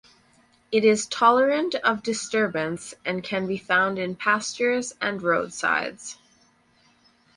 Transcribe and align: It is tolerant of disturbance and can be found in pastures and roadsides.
It 0.71 0.83
is 0.83 1.05
tolerant 1.05 1.75
of 1.75 2.01
disturbance 2.01 2.95
and 3.05 3.23
can 3.23 3.45
be 3.45 3.59
found 3.59 3.99
in 3.99 4.15
pastures 4.15 4.95
and 4.99 5.21
roadsides. 5.21 6.17